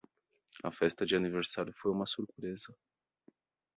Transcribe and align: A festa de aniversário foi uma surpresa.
A 0.63 0.71
festa 0.71 1.05
de 1.05 1.15
aniversário 1.15 1.75
foi 1.77 1.91
uma 1.91 2.07
surpresa. 2.07 2.75